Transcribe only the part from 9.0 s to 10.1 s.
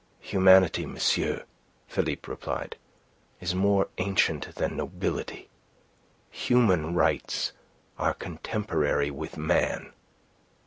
with man."